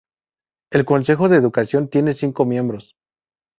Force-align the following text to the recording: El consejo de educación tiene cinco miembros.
El 0.71 0.83
consejo 0.83 1.29
de 1.29 1.37
educación 1.37 1.87
tiene 1.87 2.13
cinco 2.13 2.43
miembros. 2.43 2.95